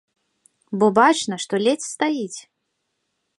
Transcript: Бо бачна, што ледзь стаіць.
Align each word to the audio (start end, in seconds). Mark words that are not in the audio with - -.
Бо 0.83 0.89
бачна, 0.99 1.35
што 1.43 1.55
ледзь 1.67 1.89
стаіць. 1.93 2.39